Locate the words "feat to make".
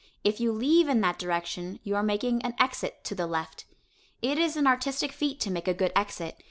5.11-5.67